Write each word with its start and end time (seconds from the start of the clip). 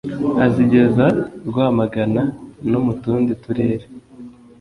azigeza 0.45 1.05
rwamagana 1.49 2.23
no 2.71 2.79
mutundi 2.85 3.31
turere 3.43 3.85